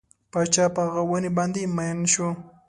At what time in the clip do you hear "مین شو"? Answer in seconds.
1.75-2.29